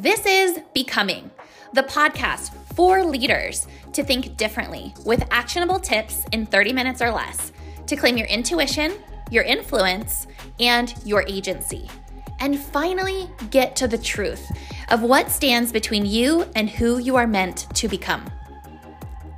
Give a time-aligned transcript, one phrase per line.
[0.00, 1.28] This is Becoming,
[1.72, 7.50] the podcast for leaders to think differently with actionable tips in 30 minutes or less
[7.88, 8.92] to claim your intuition,
[9.32, 10.28] your influence,
[10.60, 11.90] and your agency.
[12.38, 14.48] And finally, get to the truth
[14.88, 18.24] of what stands between you and who you are meant to become.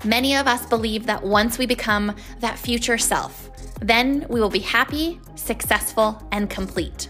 [0.04, 3.48] Many of us believe that once we become that future self,
[3.80, 7.08] then we will be happy, successful, and complete.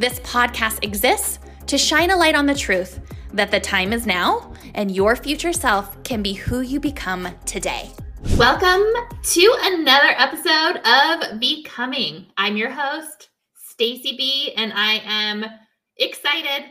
[0.00, 3.00] This podcast exists to shine a light on the truth
[3.32, 7.90] that the time is now and your future self can be who you become today.
[8.36, 8.84] Welcome
[9.22, 12.26] to another episode of Becoming.
[12.36, 15.44] I'm your host, Stacy B, and I am
[15.96, 16.70] excited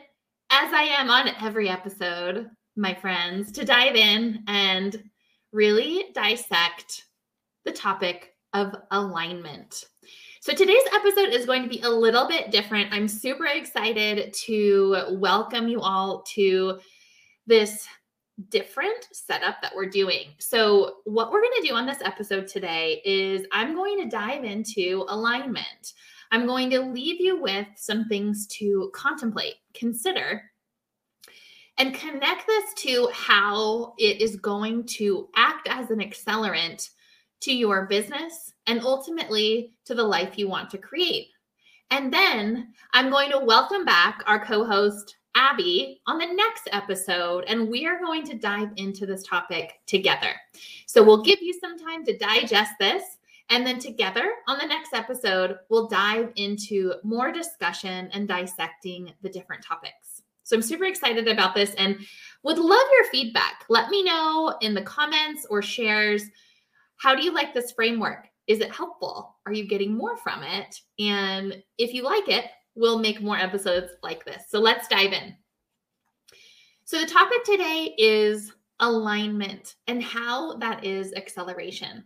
[0.49, 5.03] as I am on every episode, my friends, to dive in and
[5.51, 7.05] really dissect
[7.65, 9.85] the topic of alignment.
[10.43, 12.91] So today's episode is going to be a little bit different.
[12.91, 16.79] I'm super excited to welcome you all to
[17.45, 17.87] this
[18.49, 20.29] different setup that we're doing.
[20.39, 24.43] So, what we're going to do on this episode today is I'm going to dive
[24.43, 25.93] into alignment.
[26.31, 30.41] I'm going to leave you with some things to contemplate, consider,
[31.77, 36.89] and connect this to how it is going to act as an accelerant
[37.41, 41.27] to your business and ultimately to the life you want to create.
[41.89, 47.43] And then I'm going to welcome back our co host, Abby, on the next episode,
[47.47, 50.33] and we are going to dive into this topic together.
[50.85, 53.03] So we'll give you some time to digest this.
[53.49, 59.29] And then together on the next episode, we'll dive into more discussion and dissecting the
[59.29, 60.21] different topics.
[60.43, 61.97] So I'm super excited about this and
[62.43, 63.65] would love your feedback.
[63.67, 66.23] Let me know in the comments or shares.
[67.01, 68.27] How do you like this framework?
[68.45, 69.35] Is it helpful?
[69.47, 70.79] Are you getting more from it?
[70.99, 72.45] And if you like it,
[72.75, 74.43] we'll make more episodes like this.
[74.49, 75.35] So let's dive in.
[76.85, 82.03] So the topic today is alignment and how that is acceleration.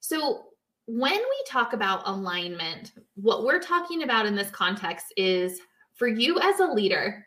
[0.00, 0.46] So
[0.86, 5.60] when we talk about alignment, what we're talking about in this context is
[5.94, 7.24] for you as a leader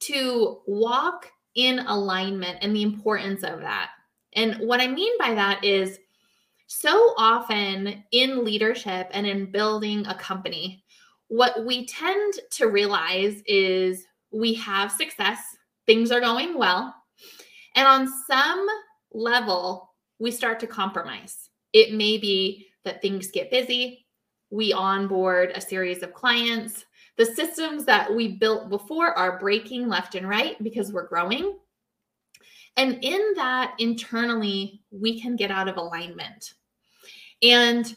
[0.00, 3.90] to walk in alignment and the importance of that.
[4.32, 5.98] And what I mean by that is
[6.72, 10.84] so often in leadership and in building a company,
[11.26, 15.40] what we tend to realize is we have success,
[15.86, 16.94] things are going well.
[17.74, 18.68] And on some
[19.12, 21.50] level, we start to compromise.
[21.72, 24.06] It may be that things get busy,
[24.50, 26.84] we onboard a series of clients.
[27.16, 31.58] The systems that we built before are breaking left and right because we're growing.
[32.76, 36.54] And in that, internally, we can get out of alignment.
[37.42, 37.94] And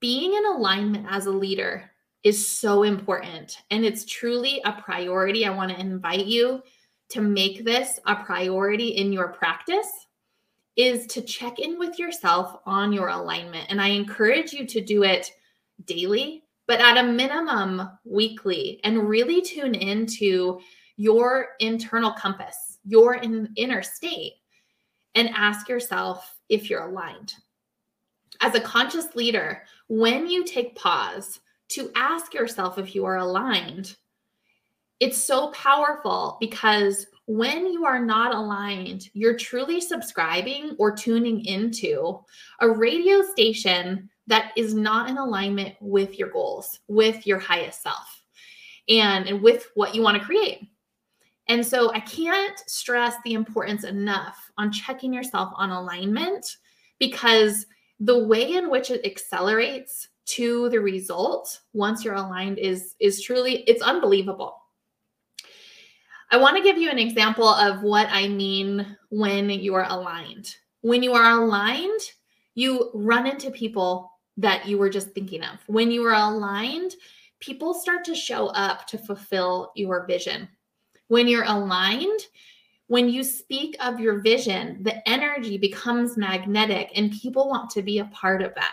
[0.00, 1.90] being in alignment as a leader
[2.22, 3.58] is so important.
[3.70, 5.46] And it's truly a priority.
[5.46, 6.62] I want to invite you
[7.10, 10.06] to make this a priority in your practice
[10.76, 13.66] is to check in with yourself on your alignment.
[13.68, 15.30] And I encourage you to do it
[15.84, 20.60] daily, but at a minimum weekly, and really tune into
[20.96, 24.34] your internal compass, your in, inner state,
[25.16, 27.34] and ask yourself if you're aligned
[28.40, 33.96] as a conscious leader, when you take pause to ask yourself if you are aligned,
[34.98, 42.18] it's so powerful because when you are not aligned, you're truly subscribing or tuning into
[42.60, 48.22] a radio station that is not in alignment with your goals, with your highest self,
[48.88, 50.68] and, and with what you want to create.
[51.48, 56.56] And so I can't stress the importance enough on checking yourself on alignment
[56.98, 57.66] because
[58.00, 63.62] the way in which it accelerates to the result once you're aligned is is truly
[63.66, 64.56] it's unbelievable.
[66.32, 70.56] I want to give you an example of what i mean when you are aligned.
[70.82, 72.00] When you are aligned
[72.54, 75.58] you run into people that you were just thinking of.
[75.66, 76.94] When you are aligned
[77.40, 80.48] people start to show up to fulfill your vision.
[81.08, 82.20] When you're aligned
[82.90, 88.00] when you speak of your vision, the energy becomes magnetic and people want to be
[88.00, 88.72] a part of that.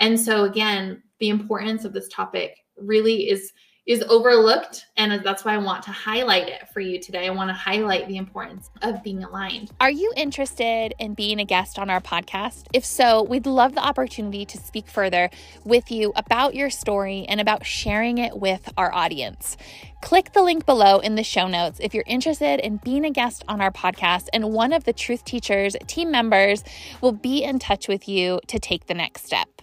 [0.00, 3.52] And so again, the importance of this topic really is
[3.86, 7.26] is overlooked and that's why I want to highlight it for you today.
[7.26, 9.70] I want to highlight the importance of being aligned.
[9.80, 12.66] Are you interested in being a guest on our podcast?
[12.72, 15.28] If so, we'd love the opportunity to speak further
[15.64, 19.56] with you about your story and about sharing it with our audience.
[20.00, 23.42] Click the link below in the show notes if you're interested in being a guest
[23.48, 26.62] on our podcast, and one of the Truth Teachers team members
[27.00, 29.53] will be in touch with you to take the next step.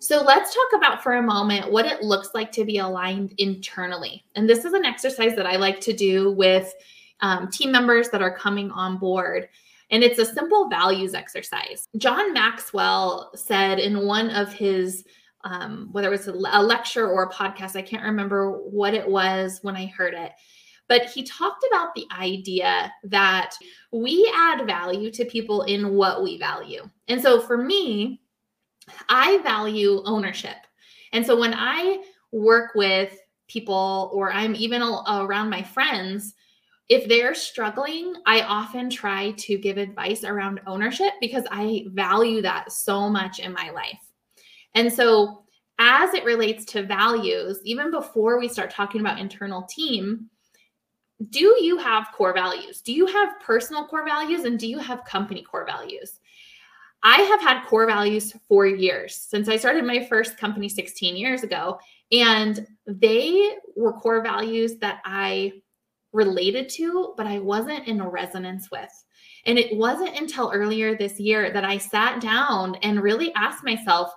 [0.00, 4.24] So let's talk about for a moment what it looks like to be aligned internally.
[4.36, 6.72] And this is an exercise that I like to do with
[7.20, 9.48] um, team members that are coming on board.
[9.90, 11.88] And it's a simple values exercise.
[11.96, 15.04] John Maxwell said in one of his,
[15.42, 19.08] um, whether it was a, a lecture or a podcast, I can't remember what it
[19.08, 20.32] was when I heard it,
[20.88, 23.54] but he talked about the idea that
[23.92, 26.88] we add value to people in what we value.
[27.08, 28.20] And so for me,
[29.08, 30.56] I value ownership.
[31.12, 32.02] And so when I
[32.32, 33.18] work with
[33.48, 36.34] people or I'm even around my friends,
[36.88, 42.72] if they're struggling, I often try to give advice around ownership because I value that
[42.72, 44.00] so much in my life.
[44.74, 45.44] And so,
[45.80, 50.28] as it relates to values, even before we start talking about internal team,
[51.30, 52.80] do you have core values?
[52.80, 56.20] Do you have personal core values and do you have company core values?
[57.02, 61.42] I have had core values for years since I started my first company 16 years
[61.42, 61.78] ago.
[62.10, 65.52] And they were core values that I
[66.12, 68.90] related to, but I wasn't in resonance with.
[69.46, 74.12] And it wasn't until earlier this year that I sat down and really asked myself,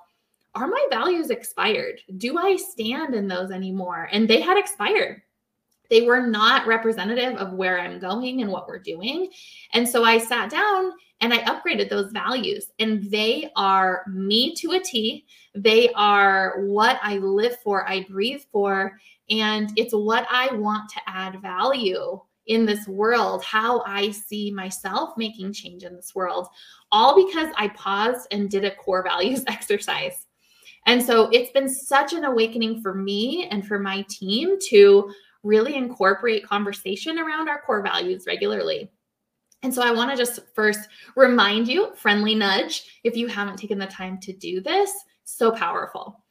[0.56, 2.01] are my values expired?
[2.18, 4.10] Do I stand in those anymore?
[4.12, 5.22] And they had expired.
[5.91, 9.29] They were not representative of where I'm going and what we're doing.
[9.73, 14.71] And so I sat down and I upgraded those values, and they are me to
[14.71, 15.25] a T.
[15.53, 18.97] They are what I live for, I breathe for,
[19.29, 25.11] and it's what I want to add value in this world, how I see myself
[25.15, 26.47] making change in this world,
[26.91, 30.25] all because I paused and did a core values exercise.
[30.87, 35.75] And so it's been such an awakening for me and for my team to really
[35.75, 38.89] incorporate conversation around our core values regularly.
[39.63, 43.77] And so I want to just first remind you, friendly nudge, if you haven't taken
[43.77, 44.91] the time to do this,
[45.23, 46.23] so powerful.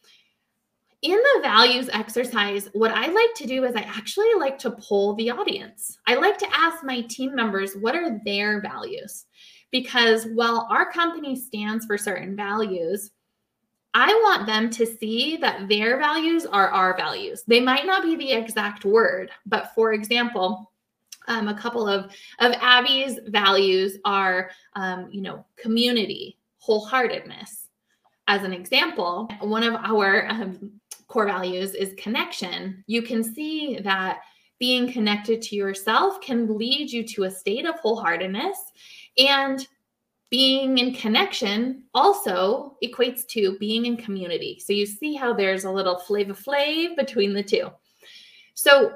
[1.03, 5.15] In the values exercise, what I like to do is I actually like to poll
[5.15, 5.97] the audience.
[6.07, 9.25] I like to ask my team members what are their values?
[9.71, 13.13] Because while our company stands for certain values,
[13.93, 17.43] I want them to see that their values are our values.
[17.47, 20.71] They might not be the exact word, but for example,
[21.27, 27.67] um, a couple of of Abby's values are, um, you know, community, wholeheartedness.
[28.29, 32.85] As an example, one of our um, core values is connection.
[32.87, 34.21] You can see that
[34.61, 38.57] being connected to yourself can lead you to a state of wholeheartedness
[39.19, 39.67] and
[40.31, 44.61] being in connection also equates to being in community.
[44.65, 47.71] So you see how there's a little flavor flav between the two.
[48.55, 48.93] So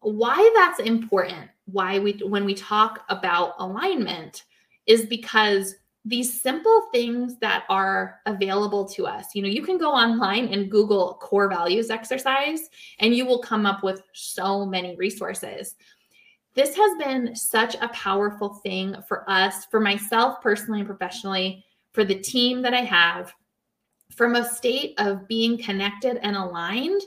[0.00, 4.44] why that's important, why we when we talk about alignment
[4.86, 9.34] is because these simple things that are available to us.
[9.34, 12.68] You know, you can go online and Google core values exercise
[12.98, 15.76] and you will come up with so many resources
[16.54, 22.04] this has been such a powerful thing for us, for myself personally and professionally, for
[22.04, 23.32] the team that I have,
[24.12, 27.02] from a state of being connected and aligned.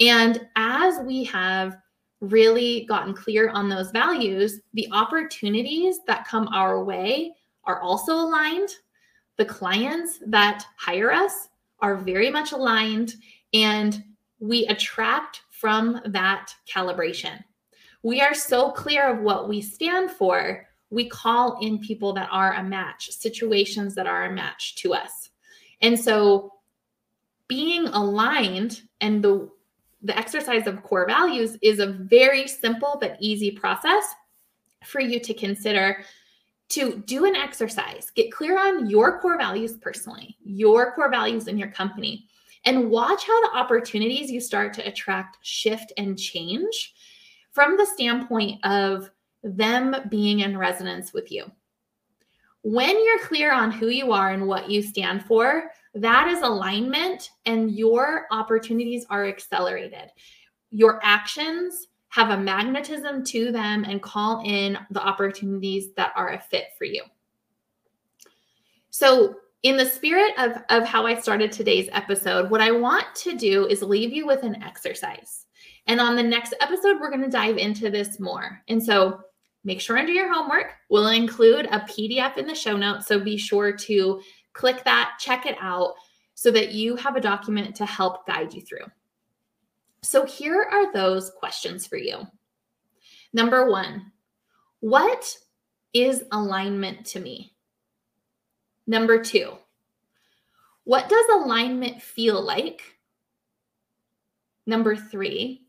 [0.00, 1.76] And as we have
[2.20, 7.34] really gotten clear on those values, the opportunities that come our way
[7.64, 8.70] are also aligned.
[9.36, 11.48] The clients that hire us
[11.80, 13.14] are very much aligned,
[13.54, 14.02] and
[14.40, 17.42] we attract from that calibration
[18.02, 22.54] we are so clear of what we stand for, we call in people that are
[22.54, 25.30] a match, situations that are a match to us.
[25.82, 26.52] And so
[27.48, 29.50] being aligned and the
[30.02, 34.04] the exercise of core values is a very simple but easy process
[34.84, 36.04] for you to consider
[36.68, 38.12] to do an exercise.
[38.14, 42.26] Get clear on your core values personally, your core values in your company,
[42.64, 46.94] and watch how the opportunities you start to attract shift and change
[47.58, 49.10] from the standpoint of
[49.42, 51.44] them being in resonance with you.
[52.62, 57.30] When you're clear on who you are and what you stand for, that is alignment,
[57.46, 60.12] and your opportunities are accelerated.
[60.70, 66.38] Your actions have a magnetism to them and call in the opportunities that are a
[66.38, 67.02] fit for you.
[68.90, 69.34] So,
[69.64, 73.66] in the spirit of, of how I started today's episode, what I want to do
[73.66, 75.46] is leave you with an exercise.
[75.88, 78.62] And on the next episode, we're going to dive into this more.
[78.68, 79.20] And so
[79.64, 80.74] make sure do your homework.
[80.90, 83.06] We'll include a PDF in the show notes.
[83.06, 84.20] So be sure to
[84.52, 85.94] click that, check it out
[86.34, 88.86] so that you have a document to help guide you through.
[90.02, 92.18] So here are those questions for you.
[93.32, 94.12] Number one,
[94.80, 95.36] what
[95.92, 97.54] is alignment to me?
[98.86, 99.52] Number two,
[100.84, 102.82] What does alignment feel like?
[104.66, 105.67] Number three,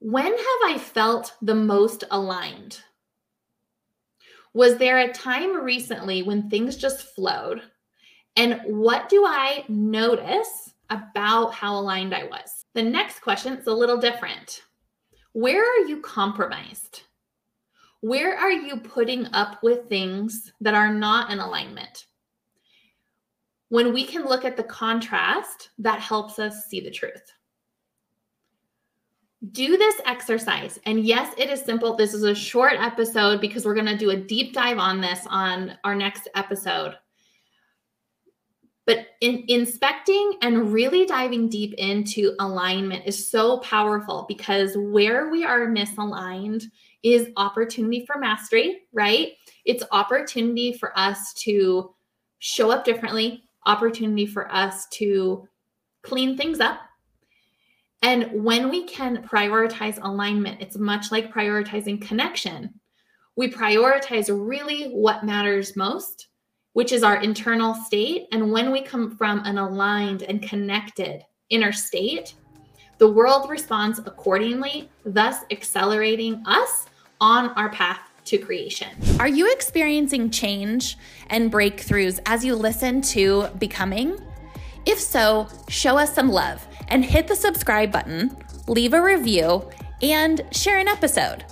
[0.00, 2.80] when have I felt the most aligned?
[4.54, 7.62] Was there a time recently when things just flowed?
[8.36, 12.64] And what do I notice about how aligned I was?
[12.74, 14.62] The next question is a little different.
[15.32, 17.02] Where are you compromised?
[18.00, 22.06] Where are you putting up with things that are not in alignment?
[23.70, 27.34] When we can look at the contrast, that helps us see the truth.
[29.52, 30.80] Do this exercise.
[30.84, 31.96] And yes, it is simple.
[31.96, 35.20] This is a short episode because we're going to do a deep dive on this
[35.28, 36.96] on our next episode.
[38.84, 45.44] But in, inspecting and really diving deep into alignment is so powerful because where we
[45.44, 46.64] are misaligned
[47.02, 49.32] is opportunity for mastery, right?
[49.66, 51.94] It's opportunity for us to
[52.38, 55.46] show up differently, opportunity for us to
[56.02, 56.80] clean things up.
[58.02, 62.74] And when we can prioritize alignment, it's much like prioritizing connection.
[63.36, 66.28] We prioritize really what matters most,
[66.74, 68.26] which is our internal state.
[68.32, 72.34] And when we come from an aligned and connected inner state,
[72.98, 76.86] the world responds accordingly, thus accelerating us
[77.20, 78.88] on our path to creation.
[79.18, 84.20] Are you experiencing change and breakthroughs as you listen to Becoming?
[84.84, 89.68] If so, show us some love and hit the subscribe button, leave a review,
[90.02, 91.44] and share an episode.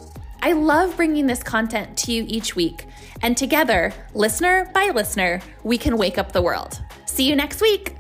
[0.42, 2.86] I love bringing this content to you each week,
[3.22, 6.82] and together, listener by listener, we can wake up the world.
[7.06, 7.95] See you next week.